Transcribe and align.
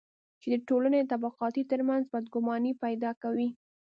چې 0.41 0.47
د 0.53 0.55
ټولنې 0.67 0.99
د 1.01 1.05
طبقاتو 1.13 1.67
ترمنځ 1.71 2.03
بدګماني 2.13 2.71
پیدا 2.83 3.11
کوي. 3.21 3.49